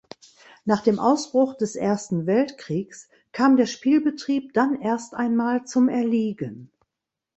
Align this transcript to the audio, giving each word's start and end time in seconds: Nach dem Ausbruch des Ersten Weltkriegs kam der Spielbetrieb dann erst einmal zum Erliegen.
Nach 0.65 0.81
dem 0.81 0.97
Ausbruch 0.97 1.55
des 1.57 1.75
Ersten 1.75 2.25
Weltkriegs 2.25 3.07
kam 3.33 3.55
der 3.55 3.67
Spielbetrieb 3.67 4.51
dann 4.55 4.81
erst 4.81 5.13
einmal 5.13 5.65
zum 5.67 5.89
Erliegen. 5.89 6.71